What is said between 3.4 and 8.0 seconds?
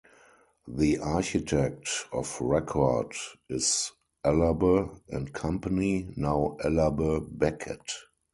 is Ellerbe and Company, now Ellerbe Becket.